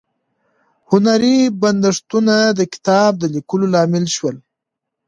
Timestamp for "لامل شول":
3.73-4.35